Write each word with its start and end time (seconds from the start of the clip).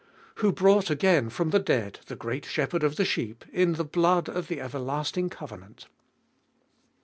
Who 0.37 0.51
brought 0.51 0.89
again 0.89 1.29
from 1.29 1.51
the 1.51 1.59
dead 1.59 1.99
the 2.07 2.15
great 2.15 2.43
Shepherd 2.43 2.81
of 2.81 2.95
the 2.95 3.05
sheep, 3.05 3.45
in 3.53 3.73
the 3.73 3.83
blood 3.83 4.27
of 4.29 4.47
the 4.47 4.59
everlasting 4.59 5.29
covenant. 5.29 5.85